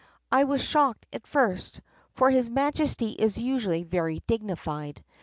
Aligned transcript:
I 0.31 0.45
was 0.45 0.63
shocked 0.63 1.05
at 1.13 1.27
first, 1.27 1.79
for 2.09 2.31
his 2.31 2.49
Majesty 2.49 3.11
is 3.11 3.37
usually 3.37 3.83
very 3.83 4.19
dignified. 4.25 5.03